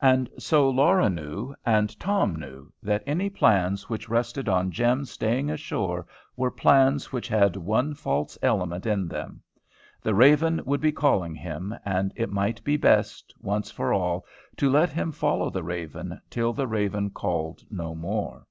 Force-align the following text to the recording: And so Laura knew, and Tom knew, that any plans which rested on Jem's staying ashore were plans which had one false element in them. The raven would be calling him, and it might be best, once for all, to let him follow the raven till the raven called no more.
And 0.00 0.30
so 0.38 0.70
Laura 0.70 1.10
knew, 1.10 1.54
and 1.62 2.00
Tom 2.00 2.36
knew, 2.36 2.72
that 2.82 3.02
any 3.06 3.28
plans 3.28 3.86
which 3.90 4.08
rested 4.08 4.48
on 4.48 4.70
Jem's 4.72 5.10
staying 5.10 5.50
ashore 5.50 6.06
were 6.36 6.50
plans 6.50 7.12
which 7.12 7.28
had 7.28 7.54
one 7.54 7.92
false 7.92 8.38
element 8.40 8.86
in 8.86 9.08
them. 9.08 9.42
The 10.00 10.14
raven 10.14 10.62
would 10.64 10.80
be 10.80 10.90
calling 10.90 11.34
him, 11.34 11.74
and 11.84 12.14
it 12.16 12.32
might 12.32 12.64
be 12.64 12.78
best, 12.78 13.34
once 13.42 13.70
for 13.70 13.92
all, 13.92 14.24
to 14.56 14.70
let 14.70 14.88
him 14.88 15.12
follow 15.12 15.50
the 15.50 15.62
raven 15.62 16.18
till 16.30 16.54
the 16.54 16.66
raven 16.66 17.10
called 17.10 17.62
no 17.70 17.94
more. 17.94 18.46